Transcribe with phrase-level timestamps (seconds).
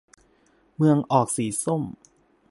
[0.75, 1.83] เมืองออกสีส้ม